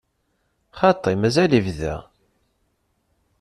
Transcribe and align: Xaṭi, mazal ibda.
Xaṭi, 0.79 1.13
mazal 1.21 1.51
ibda. 1.59 1.95